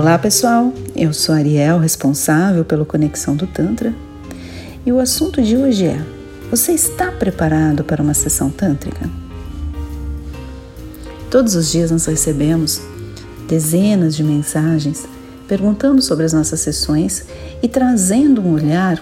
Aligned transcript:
Olá 0.00 0.18
pessoal, 0.18 0.72
eu 0.96 1.12
sou 1.12 1.34
Ariel, 1.34 1.78
responsável 1.78 2.64
pela 2.64 2.86
Conexão 2.86 3.36
do 3.36 3.46
Tantra, 3.46 3.94
e 4.86 4.90
o 4.90 4.98
assunto 4.98 5.42
de 5.42 5.58
hoje 5.58 5.84
é: 5.84 6.02
você 6.50 6.72
está 6.72 7.12
preparado 7.12 7.84
para 7.84 8.02
uma 8.02 8.14
sessão 8.14 8.48
tântrica? 8.48 9.10
Todos 11.30 11.54
os 11.54 11.70
dias 11.70 11.90
nós 11.90 12.06
recebemos 12.06 12.80
dezenas 13.46 14.16
de 14.16 14.24
mensagens 14.24 15.06
perguntando 15.46 16.00
sobre 16.00 16.24
as 16.24 16.32
nossas 16.32 16.60
sessões 16.60 17.26
e 17.62 17.68
trazendo 17.68 18.40
um 18.40 18.54
olhar 18.54 18.98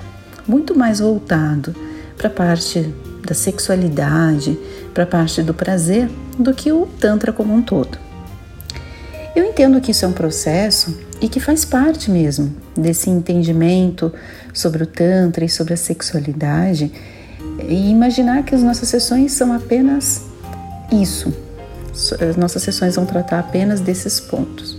muito 0.48 0.76
mais 0.76 0.98
voltado 0.98 1.76
para 2.16 2.26
a 2.26 2.32
parte 2.32 2.92
da 3.24 3.34
sexualidade, 3.36 4.58
para 4.92 5.04
a 5.04 5.06
parte 5.06 5.44
do 5.44 5.54
prazer, 5.54 6.10
do 6.36 6.52
que 6.52 6.72
o 6.72 6.88
Tantra 6.98 7.32
como 7.32 7.54
um 7.54 7.62
todo. 7.62 8.07
Eu 9.34 9.44
entendo 9.44 9.80
que 9.80 9.90
isso 9.90 10.04
é 10.04 10.08
um 10.08 10.12
processo 10.12 10.98
e 11.20 11.28
que 11.28 11.40
faz 11.40 11.64
parte 11.64 12.10
mesmo 12.10 12.54
desse 12.76 13.10
entendimento 13.10 14.12
sobre 14.52 14.82
o 14.82 14.86
Tantra 14.86 15.44
e 15.44 15.48
sobre 15.48 15.74
a 15.74 15.76
sexualidade 15.76 16.92
e 17.68 17.90
imaginar 17.90 18.44
que 18.44 18.54
as 18.54 18.62
nossas 18.62 18.88
sessões 18.88 19.32
são 19.32 19.52
apenas 19.52 20.22
isso. 20.92 21.32
As 22.28 22.36
nossas 22.36 22.62
sessões 22.62 22.96
vão 22.96 23.04
tratar 23.04 23.40
apenas 23.40 23.80
desses 23.80 24.20
pontos. 24.20 24.76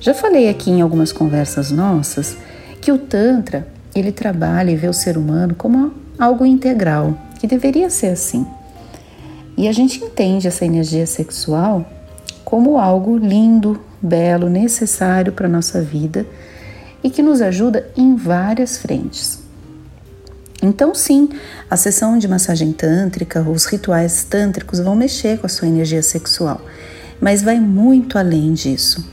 Já 0.00 0.14
falei 0.14 0.48
aqui 0.48 0.70
em 0.70 0.80
algumas 0.80 1.12
conversas 1.12 1.70
nossas 1.70 2.36
que 2.80 2.92
o 2.92 2.98
Tantra 2.98 3.66
ele 3.94 4.12
trabalha 4.12 4.70
e 4.70 4.76
vê 4.76 4.88
o 4.88 4.92
ser 4.92 5.18
humano 5.18 5.54
como 5.56 5.92
algo 6.18 6.46
integral, 6.46 7.18
que 7.40 7.46
deveria 7.46 7.90
ser 7.90 8.08
assim. 8.08 8.46
E 9.56 9.66
a 9.66 9.72
gente 9.72 10.02
entende 10.02 10.46
essa 10.46 10.64
energia 10.64 11.04
sexual 11.04 11.84
como 12.48 12.78
algo 12.78 13.18
lindo, 13.18 13.78
belo, 14.00 14.48
necessário 14.48 15.34
para 15.34 15.46
a 15.46 15.50
nossa 15.50 15.82
vida 15.82 16.24
e 17.04 17.10
que 17.10 17.20
nos 17.20 17.42
ajuda 17.42 17.90
em 17.94 18.16
várias 18.16 18.78
frentes. 18.78 19.40
Então, 20.62 20.94
sim, 20.94 21.28
a 21.68 21.76
sessão 21.76 22.16
de 22.16 22.26
massagem 22.26 22.72
tântrica, 22.72 23.42
os 23.42 23.66
rituais 23.66 24.24
tântricos 24.24 24.80
vão 24.80 24.96
mexer 24.96 25.38
com 25.38 25.44
a 25.44 25.48
sua 25.50 25.68
energia 25.68 26.02
sexual, 26.02 26.62
mas 27.20 27.42
vai 27.42 27.60
muito 27.60 28.16
além 28.16 28.54
disso. 28.54 29.06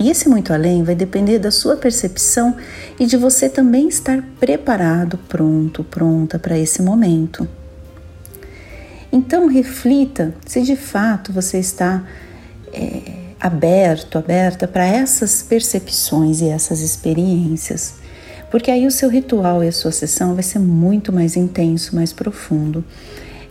E 0.00 0.08
esse 0.08 0.26
muito 0.26 0.50
além 0.54 0.82
vai 0.82 0.94
depender 0.94 1.38
da 1.38 1.50
sua 1.50 1.76
percepção 1.76 2.56
e 2.98 3.04
de 3.04 3.18
você 3.18 3.50
também 3.50 3.86
estar 3.88 4.24
preparado, 4.40 5.18
pronto, 5.28 5.84
pronta 5.84 6.38
para 6.38 6.58
esse 6.58 6.80
momento. 6.80 7.46
Então, 9.12 9.46
reflita 9.46 10.32
se 10.46 10.62
de 10.62 10.74
fato 10.74 11.34
você 11.34 11.58
está 11.58 12.02
aberto, 13.40 14.18
aberta 14.18 14.66
para 14.66 14.84
essas 14.84 15.42
percepções 15.42 16.40
e 16.40 16.48
essas 16.48 16.80
experiências, 16.80 17.94
porque 18.50 18.70
aí 18.70 18.86
o 18.86 18.90
seu 18.90 19.08
ritual 19.08 19.62
e 19.62 19.68
a 19.68 19.72
sua 19.72 19.92
sessão 19.92 20.34
vai 20.34 20.42
ser 20.42 20.58
muito 20.58 21.12
mais 21.12 21.36
intenso, 21.36 21.94
mais 21.94 22.12
profundo. 22.12 22.84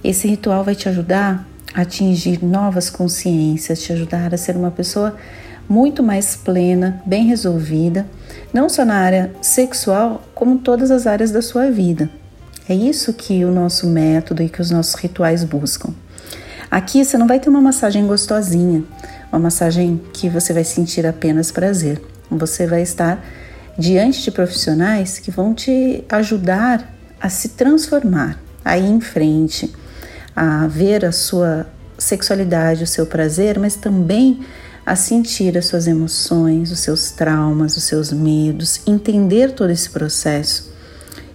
Esse 0.04 0.28
ritual 0.28 0.64
vai 0.64 0.76
te 0.76 0.90
ajudar 0.90 1.48
a 1.74 1.82
atingir 1.82 2.44
novas 2.44 2.90
consciências, 2.90 3.82
te 3.82 3.94
ajudar 3.94 4.34
a 4.34 4.38
ser 4.38 4.56
uma 4.56 4.72
pessoa 4.72 5.16
muito 5.70 6.02
mais 6.02 6.36
plena, 6.36 7.02
bem 7.06 7.26
resolvida, 7.26 8.08
não 8.54 8.70
só 8.70 8.86
na 8.86 8.96
área 8.96 9.32
sexual, 9.42 10.24
como 10.34 10.60
todas 10.60 10.92
as 10.92 11.06
áreas 11.06 11.32
da 11.32 11.42
sua 11.42 11.70
vida. 11.70 12.10
É 12.70 12.74
isso 12.74 13.14
que 13.14 13.46
o 13.46 13.52
nosso 13.52 13.88
método 13.88 14.44
e 14.44 14.50
que 14.50 14.62
os 14.62 14.72
nossos 14.72 14.96
rituais 14.96 15.44
buscam. 15.44 15.94
Aqui 16.70 17.04
você 17.04 17.18
não 17.18 17.28
vai 17.28 17.40
ter 17.40 17.50
uma 17.50 17.62
massagem 17.62 18.06
gostosinha, 18.06 18.84
uma 19.32 19.40
massagem 19.40 20.02
que 20.14 20.30
você 20.30 20.54
vai 20.54 20.64
sentir 20.64 21.06
apenas 21.06 21.52
prazer. 21.52 22.02
Você 22.30 22.66
vai 22.68 22.82
estar 22.82 23.24
diante 23.78 24.22
de 24.24 24.32
profissionais 24.32 25.20
que 25.20 25.32
vão 25.32 25.54
te 25.54 26.04
ajudar 26.10 26.94
a 27.20 27.30
se 27.30 27.50
transformar, 27.50 28.40
a 28.64 28.78
ir 28.78 28.90
em 28.90 29.02
frente, 29.02 29.74
a 30.36 30.68
ver 30.68 31.06
a 31.06 31.12
sua 31.12 31.68
sexualidade, 31.98 32.84
o 32.84 32.88
seu 32.88 33.06
prazer, 33.06 33.60
mas 33.60 33.76
também 33.76 34.42
a 34.86 34.96
sentir 34.96 35.58
as 35.58 35.66
suas 35.66 35.88
emoções, 35.88 36.72
os 36.72 36.80
seus 36.80 37.12
traumas, 37.12 37.76
os 37.76 37.84
seus 37.84 38.12
medos, 38.12 38.82
entender 38.88 39.52
todo 39.52 39.70
esse 39.70 39.90
processo. 39.90 40.72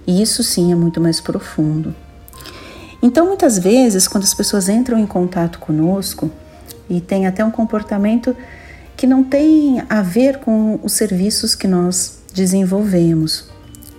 E 0.06 0.22
isso 0.22 0.42
sim 0.42 0.72
é 0.72 0.74
muito 0.74 1.00
mais 1.00 1.20
profundo. 1.20 1.94
Então, 3.02 3.26
muitas 3.26 3.58
vezes, 3.58 4.08
quando 4.08 4.24
as 4.24 4.32
pessoas 4.32 4.68
entram 4.68 4.98
em 4.98 5.06
contato 5.06 5.58
conosco 5.58 6.30
e 6.88 7.00
têm 7.00 7.26
até 7.26 7.44
um 7.44 7.50
comportamento 7.50 8.36
que 8.96 9.06
não 9.06 9.24
tem 9.24 9.82
a 9.88 10.02
ver 10.02 10.38
com 10.38 10.78
os 10.82 10.92
serviços 10.92 11.54
que 11.54 11.66
nós 11.66 12.22
desenvolvemos, 12.34 13.50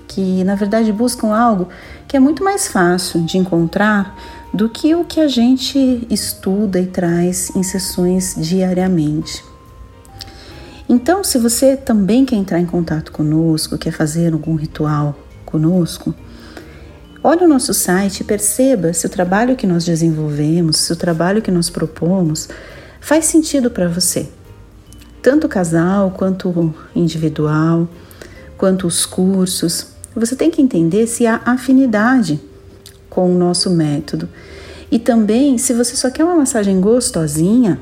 que 0.07 0.43
na 0.43 0.55
verdade 0.55 0.91
buscam 0.91 1.33
algo 1.35 1.67
que 2.07 2.15
é 2.15 2.19
muito 2.19 2.43
mais 2.43 2.67
fácil 2.67 3.23
de 3.23 3.37
encontrar 3.37 4.15
do 4.53 4.69
que 4.69 4.93
o 4.93 5.03
que 5.03 5.19
a 5.19 5.27
gente 5.27 6.05
estuda 6.09 6.79
e 6.79 6.85
traz 6.85 7.55
em 7.55 7.63
sessões 7.63 8.35
diariamente. 8.37 9.43
Então, 10.87 11.23
se 11.23 11.39
você 11.39 11.75
também 11.75 12.23
quer 12.23 12.35
entrar 12.35 12.59
em 12.59 12.65
contato 12.65 13.11
conosco, 13.11 13.77
quer 13.77 13.91
fazer 13.91 14.33
algum 14.33 14.55
ritual 14.55 15.17
conosco, 15.45 16.13
Olhe 17.25 17.45
o 17.45 17.47
nosso 17.47 17.73
site 17.73 18.19
e 18.19 18.23
perceba 18.25 18.91
se 18.91 19.05
o 19.05 19.09
trabalho 19.09 19.55
que 19.55 19.65
nós 19.65 19.85
desenvolvemos, 19.85 20.75
se 20.75 20.91
o 20.91 20.95
trabalho 20.95 21.41
que 21.41 21.49
nós 21.49 21.69
propomos 21.69 22.49
faz 23.03 23.25
sentido 23.25 23.69
para 23.69 23.89
você. 23.89 24.29
Tanto 25.21 25.49
casal 25.49 26.11
quanto 26.11 26.73
individual, 26.95 27.85
quanto 28.57 28.87
os 28.87 29.05
cursos. 29.05 29.87
Você 30.15 30.37
tem 30.37 30.49
que 30.49 30.61
entender 30.61 31.05
se 31.05 31.27
há 31.27 31.41
afinidade 31.45 32.39
com 33.09 33.29
o 33.29 33.37
nosso 33.37 33.69
método. 33.69 34.29
E 34.89 34.97
também, 34.97 35.57
se 35.57 35.73
você 35.73 35.97
só 35.97 36.09
quer 36.09 36.23
uma 36.23 36.37
massagem 36.37 36.79
gostosinha, 36.79 37.77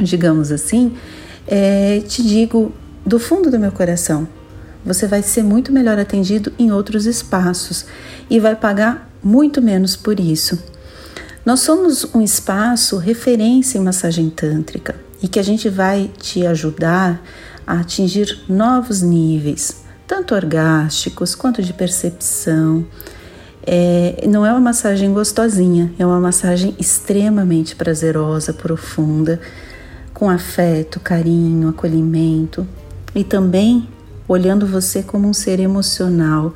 digamos 0.00 0.50
assim, 0.50 0.96
é, 1.46 2.00
te 2.00 2.22
digo 2.22 2.72
do 3.04 3.18
fundo 3.18 3.50
do 3.50 3.58
meu 3.58 3.72
coração, 3.72 4.26
você 4.82 5.06
vai 5.06 5.22
ser 5.22 5.42
muito 5.42 5.70
melhor 5.70 5.98
atendido 5.98 6.50
em 6.58 6.72
outros 6.72 7.04
espaços 7.04 7.84
e 8.30 8.40
vai 8.40 8.56
pagar 8.56 9.10
muito 9.22 9.60
menos 9.60 9.96
por 9.96 10.18
isso. 10.18 10.58
Nós 11.44 11.60
somos 11.60 12.04
um 12.14 12.20
espaço 12.20 12.98
referência 12.98 13.78
em 13.78 13.80
massagem 13.80 14.28
tântrica 14.28 14.94
e 15.22 15.28
que 15.28 15.38
a 15.38 15.42
gente 15.42 15.70
vai 15.70 16.10
te 16.18 16.46
ajudar 16.46 17.22
a 17.66 17.80
atingir 17.80 18.42
novos 18.46 19.00
níveis, 19.00 19.84
tanto 20.06 20.34
orgásticos 20.34 21.34
quanto 21.34 21.62
de 21.62 21.72
percepção. 21.72 22.84
É, 23.66 24.26
não 24.28 24.44
é 24.44 24.50
uma 24.50 24.60
massagem 24.60 25.14
gostosinha, 25.14 25.90
é 25.98 26.04
uma 26.04 26.20
massagem 26.20 26.74
extremamente 26.78 27.74
prazerosa, 27.74 28.52
profunda, 28.52 29.40
com 30.12 30.28
afeto, 30.28 31.00
carinho, 31.00 31.70
acolhimento 31.70 32.66
e 33.14 33.24
também 33.24 33.88
olhando 34.28 34.66
você 34.66 35.02
como 35.02 35.26
um 35.26 35.32
ser 35.32 35.58
emocional, 35.58 36.52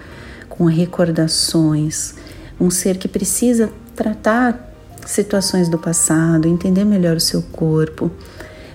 com 0.49 0.67
recordações, 0.67 2.15
um 2.61 2.71
ser 2.71 2.99
que 2.99 3.09
precisa 3.09 3.71
tratar 3.97 4.74
situações 5.07 5.69
do 5.69 5.79
passado, 5.79 6.49
entender 6.49 6.85
melhor 6.85 7.17
o 7.17 7.21
seu 7.21 7.43
corpo, 7.43 8.11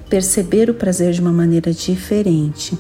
perceber 0.10 0.70
o 0.70 0.74
prazer 0.74 1.14
de 1.14 1.22
uma 1.22 1.32
maneira 1.32 1.72
diferente. 1.74 2.78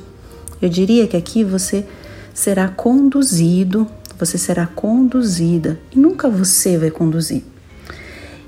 Eu 0.61 0.69
diria 0.69 1.07
que 1.07 1.17
aqui 1.17 1.43
você 1.43 1.85
será 2.33 2.67
conduzido, 2.67 3.87
você 4.17 4.37
será 4.37 4.67
conduzida 4.67 5.79
e 5.91 5.99
nunca 5.99 6.29
você 6.29 6.77
vai 6.77 6.91
conduzir. 6.91 7.43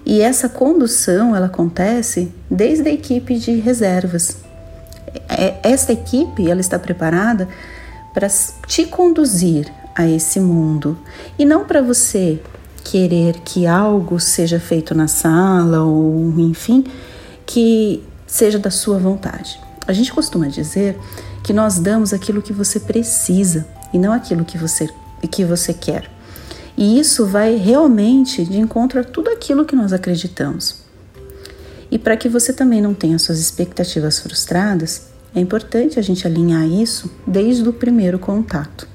E 0.05 0.21
essa 0.21 0.49
condução 0.49 1.35
ela 1.35 1.45
acontece 1.45 2.31
desde 2.49 2.89
a 2.89 2.91
equipe 2.91 3.37
de 3.37 3.51
reservas, 3.59 4.37
é, 5.29 5.55
essa 5.63 5.91
equipe 5.91 6.49
ela 6.49 6.61
está 6.61 6.77
preparada 6.79 7.47
para 8.13 8.27
te 8.67 8.85
conduzir 8.85 9.71
a 9.95 10.07
esse 10.07 10.39
mundo 10.39 10.97
e 11.37 11.45
não 11.45 11.65
para 11.65 11.81
você 11.81 12.39
querer 12.83 13.39
que 13.41 13.67
algo 13.67 14.19
seja 14.19 14.59
feito 14.59 14.93
na 14.93 15.07
sala 15.07 15.83
ou 15.83 16.39
enfim 16.39 16.83
que 17.45 18.03
seja 18.25 18.57
da 18.57 18.71
sua 18.71 18.97
vontade. 18.97 19.59
A 19.87 19.93
gente 19.93 20.13
costuma 20.13 20.47
dizer 20.47 20.97
que 21.43 21.53
nós 21.53 21.79
damos 21.79 22.13
aquilo 22.13 22.41
que 22.41 22.53
você 22.53 22.79
precisa 22.79 23.67
e 23.93 23.97
não 23.97 24.13
aquilo 24.13 24.45
que 24.45 24.57
você 24.57 24.89
que 25.29 25.45
você 25.45 25.73
quer. 25.73 26.09
E 26.77 26.99
isso 26.99 27.25
vai 27.25 27.55
realmente 27.55 28.43
de 28.43 28.57
encontro 28.57 28.99
a 28.99 29.03
tudo 29.03 29.29
aquilo 29.29 29.65
que 29.65 29.75
nós 29.75 29.93
acreditamos. 29.93 30.77
E 31.91 31.99
para 31.99 32.15
que 32.15 32.29
você 32.29 32.53
também 32.53 32.81
não 32.81 32.93
tenha 32.93 33.19
suas 33.19 33.39
expectativas 33.39 34.19
frustradas, 34.19 35.07
é 35.35 35.39
importante 35.39 35.99
a 35.99 36.01
gente 36.01 36.25
alinhar 36.25 36.65
isso 36.65 37.11
desde 37.27 37.67
o 37.67 37.73
primeiro 37.73 38.17
contato. 38.17 38.87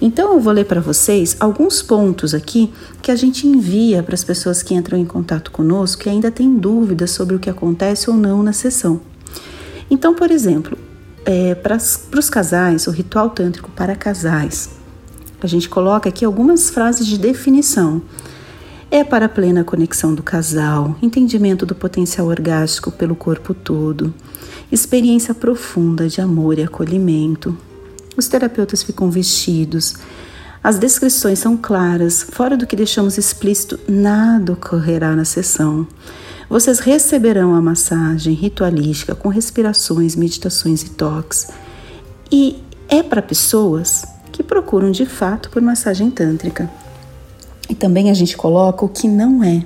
Então 0.00 0.34
eu 0.34 0.40
vou 0.40 0.52
ler 0.52 0.66
para 0.66 0.80
vocês 0.80 1.36
alguns 1.40 1.82
pontos 1.82 2.34
aqui 2.34 2.72
que 3.00 3.10
a 3.10 3.16
gente 3.16 3.46
envia 3.46 4.02
para 4.02 4.14
as 4.14 4.24
pessoas 4.24 4.62
que 4.62 4.74
entram 4.74 4.98
em 4.98 5.04
contato 5.04 5.50
conosco 5.50 6.06
e 6.06 6.10
ainda 6.10 6.30
têm 6.30 6.56
dúvidas 6.56 7.10
sobre 7.10 7.34
o 7.36 7.38
que 7.38 7.48
acontece 7.48 8.10
ou 8.10 8.16
não 8.16 8.42
na 8.42 8.52
sessão. 8.52 9.00
Então, 9.90 10.14
por 10.14 10.30
exemplo, 10.30 10.76
é, 11.24 11.54
para 11.54 11.76
os 11.76 12.30
casais, 12.30 12.86
o 12.86 12.90
ritual 12.90 13.30
tântrico 13.30 13.70
para 13.70 13.96
casais, 13.96 14.70
a 15.40 15.46
gente 15.46 15.68
coloca 15.68 16.08
aqui 16.08 16.24
algumas 16.24 16.70
frases 16.70 17.06
de 17.06 17.18
definição. 17.18 18.02
É 18.90 19.02
para 19.02 19.26
a 19.26 19.28
plena 19.28 19.64
conexão 19.64 20.14
do 20.14 20.22
casal, 20.22 20.96
entendimento 21.02 21.66
do 21.66 21.74
potencial 21.74 22.28
orgástico 22.28 22.92
pelo 22.92 23.16
corpo 23.16 23.52
todo, 23.52 24.14
experiência 24.70 25.34
profunda 25.34 26.08
de 26.08 26.20
amor 26.20 26.58
e 26.58 26.62
acolhimento. 26.62 27.56
Os 28.16 28.28
terapeutas 28.28 28.82
ficam 28.82 29.10
vestidos, 29.10 29.94
as 30.66 30.80
descrições 30.80 31.38
são 31.38 31.56
claras, 31.56 32.26
fora 32.32 32.56
do 32.56 32.66
que 32.66 32.74
deixamos 32.74 33.16
explícito, 33.16 33.78
nada 33.88 34.52
ocorrerá 34.52 35.14
na 35.14 35.24
sessão. 35.24 35.86
Vocês 36.50 36.80
receberão 36.80 37.54
a 37.54 37.62
massagem 37.62 38.34
ritualística 38.34 39.14
com 39.14 39.28
respirações, 39.28 40.16
meditações 40.16 40.82
e 40.82 40.90
toques. 40.90 41.46
E 42.32 42.60
é 42.88 43.02
para 43.02 43.22
pessoas 43.22 44.04
que 44.32 44.42
procuram 44.42 44.90
de 44.90 45.06
fato 45.06 45.50
por 45.50 45.62
massagem 45.62 46.10
tântrica. 46.10 46.68
E 47.70 47.74
também 47.76 48.10
a 48.10 48.14
gente 48.14 48.36
coloca 48.36 48.84
o 48.84 48.88
que 48.88 49.06
não 49.06 49.44
é. 49.44 49.64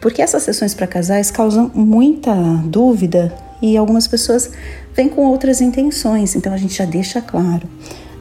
Porque 0.00 0.20
essas 0.20 0.42
sessões 0.42 0.74
para 0.74 0.86
casais 0.88 1.30
causam 1.30 1.70
muita 1.72 2.34
dúvida 2.64 3.32
e 3.62 3.76
algumas 3.76 4.06
pessoas 4.06 4.50
vêm 4.98 5.08
com 5.08 5.24
outras 5.26 5.60
intenções, 5.60 6.34
então 6.34 6.52
a 6.52 6.56
gente 6.56 6.74
já 6.74 6.84
deixa 6.84 7.22
claro. 7.22 7.68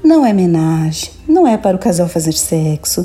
Não 0.03 0.23
é 0.23 0.29
homenagem, 0.29 1.09
não 1.27 1.47
é 1.47 1.57
para 1.57 1.75
o 1.75 1.79
casal 1.79 2.07
fazer 2.07 2.33
sexo, 2.33 3.03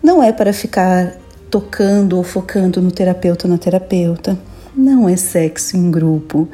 não 0.00 0.22
é 0.22 0.30
para 0.30 0.52
ficar 0.52 1.16
tocando 1.50 2.16
ou 2.16 2.22
focando 2.22 2.80
no 2.80 2.92
terapeuta 2.92 3.48
ou 3.48 3.50
na 3.50 3.58
terapeuta, 3.58 4.38
não 4.72 5.08
é 5.08 5.16
sexo 5.16 5.76
em 5.76 5.90
grupo 5.90 6.48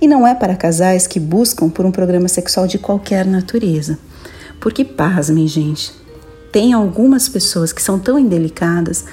e 0.00 0.08
não 0.08 0.26
é 0.26 0.34
para 0.34 0.56
casais 0.56 1.06
que 1.06 1.20
buscam 1.20 1.68
por 1.68 1.84
um 1.84 1.92
programa 1.92 2.28
sexual 2.28 2.66
de 2.66 2.78
qualquer 2.78 3.26
natureza. 3.26 3.98
Porque, 4.58 4.86
pasmem, 4.86 5.46
gente, 5.46 5.92
tem 6.50 6.72
algumas 6.72 7.28
pessoas 7.28 7.74
que 7.74 7.82
são 7.82 7.98
tão 7.98 8.18
indelicadas 8.18 9.04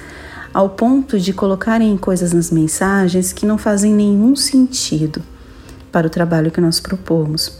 ao 0.54 0.70
ponto 0.70 1.20
de 1.20 1.34
colocarem 1.34 1.98
coisas 1.98 2.32
nas 2.32 2.50
mensagens 2.50 3.30
que 3.30 3.44
não 3.44 3.58
fazem 3.58 3.92
nenhum 3.92 4.34
sentido 4.34 5.22
para 5.98 6.06
o 6.06 6.10
trabalho 6.10 6.52
que 6.52 6.60
nós 6.60 6.78
propomos. 6.78 7.58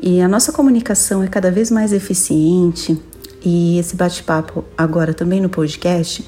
E 0.00 0.20
a 0.20 0.28
nossa 0.28 0.52
comunicação 0.52 1.20
é 1.20 1.26
cada 1.26 1.50
vez 1.50 1.68
mais 1.68 1.92
eficiente, 1.92 2.96
e 3.44 3.76
esse 3.76 3.96
bate-papo 3.96 4.64
agora 4.78 5.12
também 5.12 5.40
no 5.40 5.48
podcast 5.48 6.24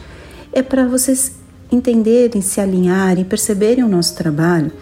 é 0.53 0.63
para 0.63 0.85
vocês 0.85 1.31
entenderem, 1.71 2.43
se 2.43 2.61
alinharem, 2.61 3.25
perceberem 3.25 3.85
o 3.85 3.89
nosso 3.89 4.17
trabalho 4.17 4.73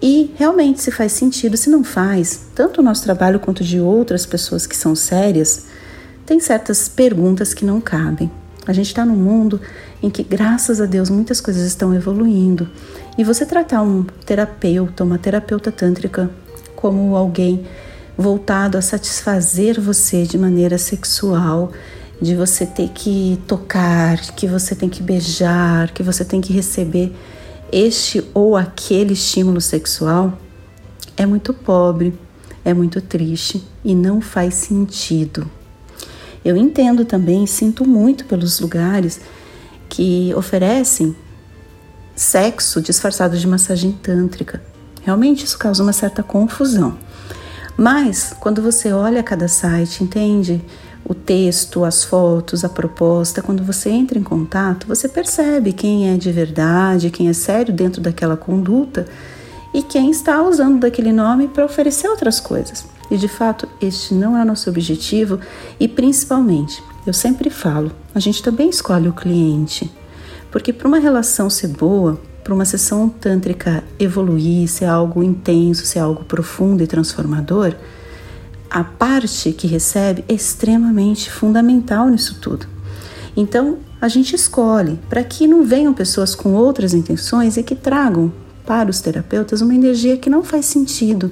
e 0.00 0.32
realmente 0.36 0.80
se 0.80 0.90
faz 0.90 1.12
sentido, 1.12 1.54
se 1.54 1.68
não 1.68 1.84
faz, 1.84 2.46
tanto 2.54 2.80
o 2.80 2.84
nosso 2.84 3.02
trabalho 3.02 3.38
quanto 3.38 3.62
de 3.62 3.78
outras 3.78 4.24
pessoas 4.24 4.66
que 4.66 4.76
são 4.76 4.94
sérias, 4.94 5.66
tem 6.24 6.40
certas 6.40 6.88
perguntas 6.88 7.52
que 7.52 7.64
não 7.64 7.78
cabem. 7.78 8.30
A 8.66 8.72
gente 8.72 8.86
está 8.86 9.04
num 9.04 9.16
mundo 9.16 9.60
em 10.02 10.08
que, 10.08 10.22
graças 10.22 10.80
a 10.80 10.86
Deus, 10.86 11.10
muitas 11.10 11.42
coisas 11.42 11.62
estão 11.66 11.94
evoluindo. 11.94 12.68
E 13.18 13.24
você 13.24 13.46
tratar 13.46 13.82
um 13.82 14.02
terapeuta, 14.02 15.02
uma 15.02 15.18
terapeuta 15.18 15.72
tântrica, 15.72 16.30
como 16.74 17.16
alguém 17.16 17.66
voltado 18.16 18.76
a 18.76 18.82
satisfazer 18.82 19.80
você 19.80 20.24
de 20.24 20.36
maneira 20.36 20.76
sexual, 20.76 21.72
de 22.20 22.34
você 22.34 22.66
ter 22.66 22.88
que 22.90 23.40
tocar, 23.46 24.18
que 24.34 24.46
você 24.46 24.74
tem 24.74 24.88
que 24.88 25.02
beijar, 25.02 25.92
que 25.92 26.02
você 26.02 26.24
tem 26.24 26.40
que 26.40 26.52
receber 26.52 27.14
este 27.72 28.24
ou 28.32 28.56
aquele 28.56 29.14
estímulo 29.14 29.60
sexual 29.60 30.38
é 31.16 31.24
muito 31.24 31.52
pobre, 31.52 32.14
é 32.64 32.74
muito 32.74 33.00
triste 33.00 33.66
e 33.84 33.94
não 33.94 34.20
faz 34.20 34.54
sentido. 34.54 35.50
Eu 36.44 36.56
entendo 36.56 37.04
também, 37.04 37.46
sinto 37.46 37.86
muito 37.86 38.24
pelos 38.26 38.60
lugares 38.60 39.20
que 39.88 40.32
oferecem 40.34 41.16
sexo 42.16 42.80
disfarçado 42.80 43.36
de 43.36 43.46
massagem 43.46 43.92
tântrica. 43.92 44.62
Realmente 45.02 45.44
isso 45.44 45.58
causa 45.58 45.82
uma 45.82 45.92
certa 45.92 46.22
confusão. 46.22 46.96
Mas 47.76 48.34
quando 48.40 48.62
você 48.62 48.92
olha 48.92 49.22
cada 49.22 49.46
site, 49.46 50.02
entende 50.02 50.64
o 51.04 51.14
texto, 51.14 51.84
as 51.84 52.02
fotos, 52.02 52.64
a 52.64 52.68
proposta, 52.68 53.42
quando 53.42 53.62
você 53.62 53.90
entra 53.90 54.18
em 54.18 54.22
contato, 54.22 54.86
você 54.88 55.08
percebe 55.08 55.72
quem 55.72 56.12
é 56.12 56.16
de 56.16 56.32
verdade, 56.32 57.10
quem 57.10 57.28
é 57.28 57.32
sério 57.32 57.72
dentro 57.72 58.00
daquela 58.00 58.36
conduta 58.36 59.06
e 59.72 59.82
quem 59.82 60.10
está 60.10 60.42
usando 60.42 60.80
daquele 60.80 61.12
nome 61.12 61.48
para 61.48 61.64
oferecer 61.64 62.08
outras 62.08 62.40
coisas. 62.40 62.86
E 63.10 63.16
de 63.16 63.28
fato, 63.28 63.68
este 63.80 64.14
não 64.14 64.36
é 64.36 64.42
o 64.42 64.44
nosso 64.44 64.68
objetivo 64.68 65.38
e 65.78 65.86
principalmente, 65.86 66.82
eu 67.06 67.12
sempre 67.12 67.50
falo, 67.50 67.92
a 68.14 68.18
gente 68.18 68.42
também 68.42 68.70
escolhe 68.70 69.06
o 69.06 69.12
cliente, 69.12 69.92
porque 70.56 70.72
para 70.72 70.88
uma 70.88 70.98
relação 70.98 71.50
ser 71.50 71.68
boa, 71.68 72.18
para 72.42 72.54
uma 72.54 72.64
sessão 72.64 73.10
tântrica 73.10 73.84
evoluir, 73.98 74.66
ser 74.66 74.86
algo 74.86 75.22
intenso, 75.22 75.84
ser 75.84 75.98
algo 75.98 76.24
profundo 76.24 76.82
e 76.82 76.86
transformador, 76.86 77.74
a 78.70 78.82
parte 78.82 79.52
que 79.52 79.66
recebe 79.66 80.24
é 80.26 80.32
extremamente 80.32 81.30
fundamental 81.30 82.08
nisso 82.08 82.38
tudo. 82.40 82.66
Então, 83.36 83.80
a 84.00 84.08
gente 84.08 84.34
escolhe 84.34 84.98
para 85.10 85.22
que 85.22 85.46
não 85.46 85.62
venham 85.62 85.92
pessoas 85.92 86.34
com 86.34 86.54
outras 86.54 86.94
intenções 86.94 87.58
e 87.58 87.62
que 87.62 87.74
tragam 87.74 88.32
para 88.64 88.88
os 88.88 89.02
terapeutas 89.02 89.60
uma 89.60 89.74
energia 89.74 90.16
que 90.16 90.30
não 90.30 90.42
faz 90.42 90.64
sentido. 90.64 91.30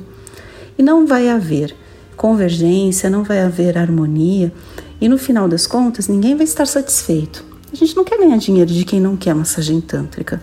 E 0.77 0.83
não 0.83 1.07
vai 1.07 1.31
haver 1.31 1.75
convergência, 2.15 3.09
não 3.09 3.25
vai 3.25 3.41
haver 3.41 3.79
harmonia, 3.79 4.53
e 5.01 5.09
no 5.09 5.17
final 5.17 5.49
das 5.49 5.67
contas, 5.67 6.09
ninguém 6.09 6.37
vai 6.37 6.45
estar 6.45 6.67
satisfeito. 6.67 7.54
A 7.75 7.77
gente 7.77 7.97
não 7.97 8.05
quer 8.05 8.17
ganhar 8.19 8.37
dinheiro 8.37 8.73
de 8.73 8.85
quem 8.85 9.01
não 9.01 9.17
quer 9.17 9.35
massagem 9.35 9.81
tântrica. 9.81 10.41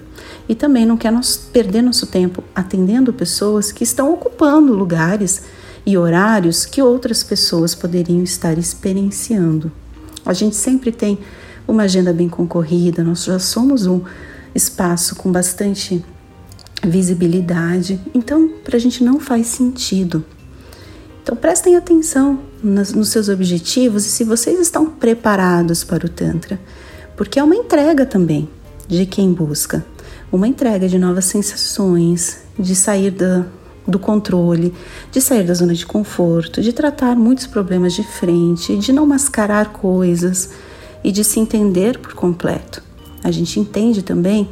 E 0.50 0.54
também 0.54 0.86
não 0.86 0.98
quer 0.98 1.14
nos 1.14 1.38
perder 1.38 1.82
nosso 1.82 2.06
tempo 2.08 2.44
atendendo 2.54 3.14
pessoas 3.14 3.72
que 3.72 3.86
estão 3.86 4.14
ocupando 4.14 4.74
lugares 4.74 5.44
e 5.86 5.98
horários 5.98 6.66
que 6.66 6.82
outras 6.82 7.24
pessoas 7.24 7.74
poderiam 7.74 8.22
estar 8.22 8.58
experienciando. 8.58 9.72
A 10.26 10.34
gente 10.34 10.58
sempre 10.58 10.92
tem 10.92 11.20
uma 11.66 11.84
agenda 11.84 12.12
bem 12.12 12.28
concorrida, 12.28 13.02
nós 13.02 13.24
já 13.24 13.40
somos 13.40 13.86
um 13.86 14.02
espaço 14.54 15.16
com 15.16 15.32
bastante 15.32 16.04
visibilidade, 16.84 17.98
então 18.14 18.50
para 18.62 18.76
a 18.76 18.80
gente 18.80 19.06
não 19.06 19.22
faz 19.22 19.48
sentido. 19.48 20.26
Então 21.24 21.38
prestem 21.38 21.78
atenção 21.78 22.42
nos 22.62 23.08
seus 23.08 23.30
objetivos 23.30 24.06
e 24.06 24.10
se 24.10 24.26
vocês 24.26 24.60
estão 24.60 24.86
preparados 24.86 25.82
para 25.82 26.06
o 26.06 26.10
Tantra, 26.10 26.60
porque 27.22 27.38
é 27.38 27.44
uma 27.44 27.56
entrega 27.56 28.04
também 28.04 28.50
de 28.88 29.06
quem 29.06 29.32
busca 29.32 29.86
uma 30.32 30.48
entrega 30.48 30.90
de 30.90 30.98
novas 30.98 31.26
sensações, 31.26 32.40
de 32.58 32.74
sair 32.74 33.12
da, 33.12 33.46
do 33.88 34.00
controle, 34.00 34.74
de 35.12 35.22
sair 35.22 35.44
da 35.44 35.54
zona 35.54 35.76
de 35.76 35.86
conforto, 35.86 36.64
de 36.64 36.74
tratar 36.74 37.16
muitos 37.16 37.46
problemas 37.46 37.94
de 37.94 38.02
frente, 38.02 38.76
de 38.76 38.92
não 38.92 39.06
mascarar 39.06 39.72
coisas 39.72 40.50
e 41.04 41.12
de 41.12 41.24
se 41.24 41.40
entender 41.40 42.00
por 42.00 42.16
completo. 42.16 42.82
A 43.24 43.30
gente 43.30 43.60
entende 43.60 44.02
também 44.02 44.50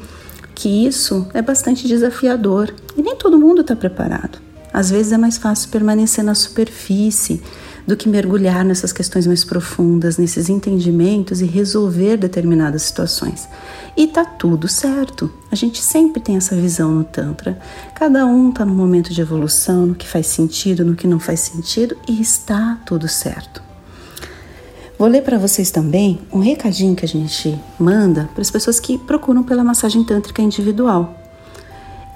que 0.53 0.85
isso 0.85 1.25
é 1.33 1.41
bastante 1.41 1.88
desafiador 1.88 2.71
e 2.95 3.01
nem 3.01 3.15
todo 3.15 3.39
mundo 3.39 3.61
está 3.61 3.75
preparado. 3.75 4.38
Às 4.71 4.91
vezes 4.91 5.11
é 5.11 5.17
mais 5.17 5.39
fácil 5.39 5.69
permanecer 5.69 6.23
na 6.23 6.35
superfície 6.35 7.41
do 7.89 7.98
que 7.98 8.08
mergulhar 8.08 8.63
nessas 8.63 8.93
questões 8.93 9.25
mais 9.25 9.43
profundas, 9.43 10.19
nesses 10.19 10.48
entendimentos 10.48 11.41
e 11.41 11.46
resolver 11.46 12.17
determinadas 12.17 12.84
situações. 12.84 13.50
E 13.98 14.05
tá 14.05 14.24
tudo 14.24 14.67
certo. 14.67 15.34
A 15.51 15.55
gente 15.55 15.81
sempre 15.81 16.22
tem 16.22 16.38
essa 16.38 16.55
visão 16.55 16.91
no 16.91 17.03
Tantra. 17.03 17.58
Cada 17.96 18.27
um 18.27 18.51
tá 18.51 18.63
no 18.63 18.75
momento 18.75 19.12
de 19.12 19.19
evolução, 19.19 19.88
no 19.88 19.96
que 19.96 20.08
faz 20.08 20.27
sentido, 20.27 20.86
no 20.86 20.96
que 20.96 21.08
não 21.08 21.19
faz 21.19 21.39
sentido, 21.39 21.98
e 22.08 22.22
está 22.22 22.77
tudo 22.86 23.08
certo. 23.08 23.60
Vou 24.96 25.08
ler 25.08 25.24
para 25.24 25.39
vocês 25.39 25.72
também 25.72 26.19
um 26.31 26.39
recadinho 26.39 26.96
que 26.96 27.05
a 27.05 27.08
gente 27.08 27.60
manda 27.79 28.29
para 28.36 28.43
as 28.43 28.51
pessoas 28.51 28.79
que 28.79 29.00
procuram 29.00 29.41
pela 29.41 29.63
massagem 29.63 30.03
tântrica 30.03 30.43
individual. 30.43 31.15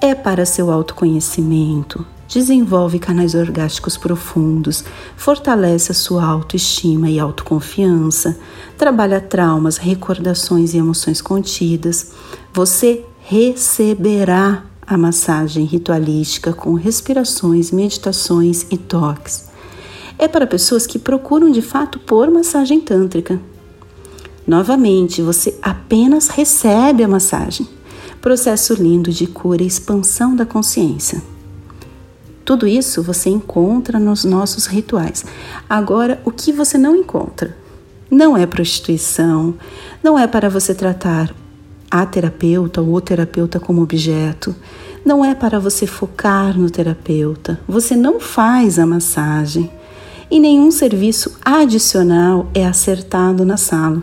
É 0.00 0.14
para 0.14 0.46
seu 0.46 0.70
autoconhecimento, 0.70 2.06
desenvolve 2.28 2.98
canais 2.98 3.34
orgásticos 3.34 3.96
profundos, 3.96 4.84
fortalece 5.16 5.92
a 5.92 5.94
sua 5.94 6.24
autoestima 6.24 7.10
e 7.10 7.18
autoconfiança, 7.18 8.38
trabalha 8.76 9.20
traumas, 9.20 9.76
recordações 9.76 10.74
e 10.74 10.78
emoções 10.78 11.20
contidas. 11.20 12.12
Você 12.52 13.04
receberá 13.20 14.64
a 14.86 14.96
massagem 14.96 15.64
ritualística 15.64 16.52
com 16.52 16.74
respirações, 16.74 17.70
meditações 17.70 18.66
e 18.70 18.76
toques. 18.76 19.48
É 20.18 20.28
para 20.28 20.46
pessoas 20.46 20.86
que 20.86 20.98
procuram 20.98 21.50
de 21.50 21.62
fato 21.62 21.98
por 21.98 22.30
massagem 22.30 22.80
tântrica. 22.80 23.40
Novamente, 24.46 25.22
você 25.22 25.58
apenas 25.62 26.28
recebe 26.28 27.02
a 27.02 27.08
massagem. 27.08 27.66
Processo 28.20 28.74
lindo 28.74 29.10
de 29.10 29.26
cura 29.26 29.62
e 29.62 29.66
expansão 29.66 30.36
da 30.36 30.46
consciência. 30.46 31.33
Tudo 32.44 32.66
isso 32.66 33.02
você 33.02 33.30
encontra 33.30 33.98
nos 33.98 34.24
nossos 34.24 34.66
rituais. 34.66 35.24
Agora, 35.68 36.20
o 36.24 36.30
que 36.30 36.52
você 36.52 36.76
não 36.76 36.94
encontra? 36.94 37.56
Não 38.10 38.36
é 38.36 38.46
prostituição, 38.46 39.54
não 40.02 40.18
é 40.18 40.26
para 40.26 40.50
você 40.50 40.74
tratar 40.74 41.34
a 41.90 42.04
terapeuta 42.04 42.82
ou 42.82 42.94
o 42.94 43.00
terapeuta 43.00 43.58
como 43.58 43.82
objeto, 43.82 44.54
não 45.04 45.24
é 45.24 45.34
para 45.34 45.58
você 45.58 45.86
focar 45.86 46.58
no 46.58 46.68
terapeuta, 46.68 47.60
você 47.66 47.94
não 47.94 48.20
faz 48.20 48.78
a 48.78 48.86
massagem 48.86 49.70
e 50.30 50.40
nenhum 50.40 50.70
serviço 50.70 51.36
adicional 51.44 52.50
é 52.54 52.66
acertado 52.66 53.44
na 53.44 53.56
sala. 53.56 54.02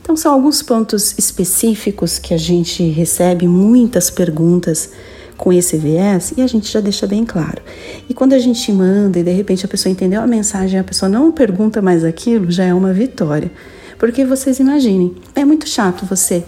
Então, 0.00 0.16
são 0.16 0.32
alguns 0.32 0.62
pontos 0.62 1.14
específicos 1.18 2.18
que 2.18 2.34
a 2.34 2.38
gente 2.38 2.82
recebe 2.88 3.46
muitas 3.46 4.10
perguntas 4.10 4.90
com 5.40 5.50
esse 5.50 5.78
viés 5.78 6.34
e 6.36 6.42
a 6.42 6.46
gente 6.46 6.70
já 6.70 6.80
deixa 6.80 7.06
bem 7.06 7.24
claro. 7.24 7.62
E 8.06 8.12
quando 8.12 8.34
a 8.34 8.38
gente 8.38 8.70
manda 8.70 9.18
e 9.18 9.22
de 9.22 9.32
repente 9.32 9.64
a 9.64 9.68
pessoa 9.68 9.90
entendeu 9.90 10.20
a 10.20 10.26
mensagem 10.26 10.78
a 10.78 10.84
pessoa 10.84 11.08
não 11.08 11.32
pergunta 11.32 11.80
mais 11.80 12.04
aquilo, 12.04 12.50
já 12.50 12.64
é 12.64 12.74
uma 12.74 12.92
vitória. 12.92 13.50
Porque 13.98 14.22
vocês 14.26 14.60
imaginem, 14.60 15.14
é 15.34 15.42
muito 15.42 15.66
chato 15.66 16.04
você 16.04 16.44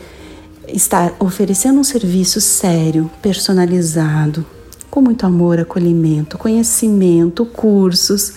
estar 0.69 1.15
oferecendo 1.19 1.81
um 1.81 1.85
serviço 1.85 2.39
sério, 2.39 3.11
personalizado, 3.23 4.45
com 4.91 5.01
muito 5.01 5.25
amor, 5.25 5.59
acolhimento, 5.59 6.37
conhecimento, 6.37 7.47
cursos. 7.47 8.35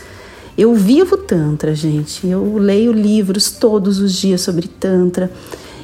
Eu 0.58 0.74
vivo 0.74 1.18
Tantra, 1.18 1.76
gente. 1.76 2.26
Eu 2.26 2.56
leio 2.56 2.94
livros 2.94 3.52
todos 3.52 4.00
os 4.00 4.14
dias 4.14 4.40
sobre 4.40 4.70
Tantra. 4.70 5.30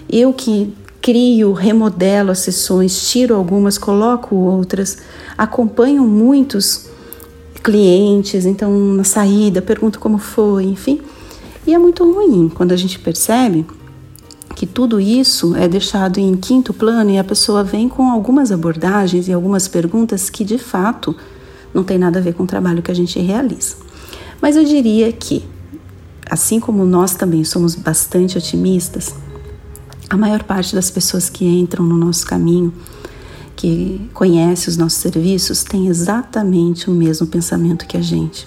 Eu 0.09 0.31
que 0.31 0.73
crio, 1.01 1.51
remodelo 1.51 2.31
as 2.31 2.39
sessões, 2.39 3.10
tiro 3.10 3.36
algumas, 3.36 3.77
coloco 3.77 4.36
outras, 4.36 5.00
acompanho 5.38 6.03
muitos 6.03 6.88
clientes, 7.63 8.46
então 8.46 8.72
na 8.93 9.03
saída 9.03 9.62
pergunto 9.62 10.00
como 10.00 10.17
foi, 10.17 10.65
enfim. 10.65 11.01
E 11.65 11.74
é 11.74 11.77
muito 11.77 12.10
ruim 12.12 12.50
quando 12.50 12.72
a 12.72 12.75
gente 12.75 13.00
percebe 13.00 13.65
que 14.55 14.65
tudo 14.65 15.00
isso 15.00 15.55
é 15.55 15.67
deixado 15.67 16.20
em 16.20 16.36
quinto 16.36 16.74
plano 16.74 17.10
e 17.10 17.17
a 17.17 17.24
pessoa 17.24 17.63
vem 17.63 17.88
com 17.88 18.10
algumas 18.10 18.51
abordagens 18.51 19.27
e 19.27 19.34
algumas 19.34 19.67
perguntas 19.67 20.29
que 20.29 20.43
de 20.43 20.58
fato 20.58 21.15
não 21.74 21.84
tem 21.84 21.98
nada 21.98 22.20
a 22.20 22.22
ver 22.22 22.34
com 22.34 22.43
o 22.43 22.48
trabalho 22.48 22.81
que 22.81 22.91
a 22.91 22.96
gente 22.96 23.20
realiza. 23.20 23.75
Mas 24.41 24.55
eu 24.55 24.63
diria 24.63 25.12
que, 25.12 25.43
assim 26.29 26.60
como 26.60 26.84
nós 26.86 27.15
também 27.15 27.43
somos 27.43 27.75
bastante 27.75 28.38
otimistas, 28.38 29.15
a 30.12 30.18
maior 30.18 30.44
parte 30.44 30.75
das 30.75 30.91
pessoas 30.91 31.30
que 31.30 31.46
entram 31.46 31.86
no 31.86 31.96
nosso 31.96 32.25
caminho, 32.25 32.74
que 33.56 34.10
conhece 34.13 34.68
os 34.68 34.75
nossos 34.75 35.00
serviços, 35.00 35.63
tem 35.63 35.88
exatamente 35.88 36.89
o 36.89 36.94
mesmo 36.94 37.27
pensamento 37.27 37.88
que 37.88 37.96
a 37.96 38.01
gente. 38.01 38.46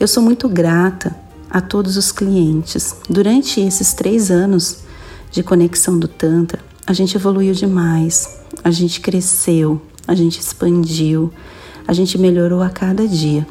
Eu 0.00 0.08
sou 0.08 0.22
muito 0.22 0.48
grata 0.48 1.14
a 1.50 1.60
todos 1.60 1.98
os 1.98 2.10
clientes. 2.10 2.96
Durante 3.06 3.60
esses 3.60 3.92
três 3.92 4.30
anos 4.30 4.78
de 5.30 5.42
conexão 5.42 5.98
do 5.98 6.08
Tantra, 6.08 6.60
a 6.86 6.94
gente 6.94 7.16
evoluiu 7.16 7.52
demais, 7.52 8.38
a 8.64 8.70
gente 8.70 9.02
cresceu, 9.02 9.82
a 10.06 10.14
gente 10.14 10.40
expandiu, 10.40 11.30
a 11.86 11.92
gente 11.92 12.16
melhorou 12.16 12.62
a 12.62 12.70
cada 12.70 13.06
dia. 13.06 13.46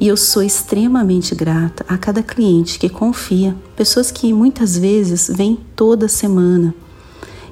E 0.00 0.08
eu 0.08 0.16
sou 0.16 0.42
extremamente 0.42 1.34
grata 1.34 1.84
a 1.88 1.96
cada 1.96 2.22
cliente 2.22 2.78
que 2.78 2.88
confia, 2.88 3.56
pessoas 3.76 4.10
que 4.10 4.32
muitas 4.32 4.76
vezes 4.76 5.30
vêm 5.32 5.58
toda 5.76 6.08
semana, 6.08 6.74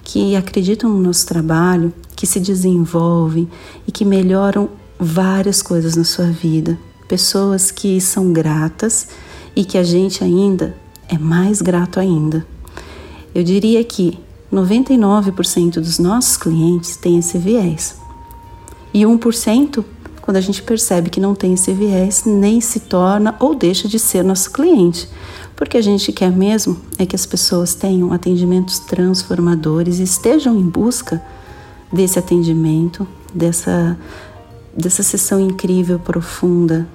que 0.03 0.35
acreditam 0.35 0.91
no 0.91 1.01
nosso 1.01 1.27
trabalho, 1.27 1.93
que 2.17 2.27
se 2.27 2.41
desenvolvem 2.41 3.49
e 3.87 3.93
que 3.93 4.05
melhoram 4.05 4.69
várias 4.99 5.63
coisas 5.63 5.97
na 5.97 6.05
sua 6.05 6.27
vida. 6.27 6.79
Pessoas 7.09 7.71
que 7.71 8.01
são 8.01 8.33
gratas 8.33 9.09
e 9.55 9.65
que 9.65 9.79
a 9.79 9.83
gente 9.83 10.23
ainda 10.23 10.77
é 11.09 11.19
mais 11.19 11.63
grato 11.63 11.99
ainda. 11.99 12.47
Eu 13.35 13.43
diria 13.43 13.83
que 13.85 14.19
99% 14.53 15.75
dos 15.75 15.99
nossos 15.99 16.37
clientes 16.37 16.97
têm 16.97 17.19
esse 17.19 17.39
viés. 17.39 17.97
E 18.93 19.03
1% 19.03 19.85
quando 20.31 20.37
a 20.37 20.41
gente 20.41 20.63
percebe 20.63 21.11
que 21.11 21.19
não 21.19 21.35
tem 21.35 21.55
esse 21.55 21.73
viés, 21.73 22.23
nem 22.25 22.61
se 22.61 22.79
torna 22.79 23.35
ou 23.41 23.53
deixa 23.53 23.89
de 23.89 23.99
ser 23.99 24.23
nosso 24.23 24.53
cliente. 24.53 25.09
Porque 25.57 25.77
a 25.77 25.83
gente 25.83 26.13
quer 26.13 26.31
mesmo 26.31 26.77
é 26.97 27.05
que 27.05 27.17
as 27.17 27.27
pessoas 27.27 27.75
tenham 27.75 28.13
atendimentos 28.13 28.79
transformadores 28.79 29.99
e 29.99 30.05
estejam 30.05 30.57
em 30.57 30.63
busca 30.63 31.21
desse 31.93 32.17
atendimento, 32.17 33.09
dessa, 33.35 33.99
dessa 34.73 35.03
sessão 35.03 35.41
incrível, 35.41 35.99
profunda, 35.99 36.87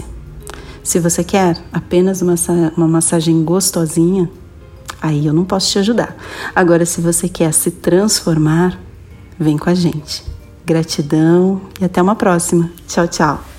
Se 0.82 0.98
você 0.98 1.22
quer 1.24 1.58
apenas 1.72 2.22
uma, 2.22 2.34
uma 2.76 2.88
massagem 2.88 3.44
gostosinha, 3.44 4.30
aí 5.00 5.26
eu 5.26 5.32
não 5.32 5.44
posso 5.44 5.70
te 5.72 5.78
ajudar. 5.78 6.16
Agora, 6.54 6.86
se 6.86 7.00
você 7.00 7.28
quer 7.28 7.52
se 7.52 7.70
transformar, 7.70 8.78
vem 9.38 9.56
com 9.56 9.70
a 9.70 9.74
gente. 9.74 10.24
Gratidão 10.64 11.60
e 11.80 11.84
até 11.84 12.00
uma 12.00 12.14
próxima. 12.14 12.70
Tchau, 12.86 13.08
tchau. 13.08 13.53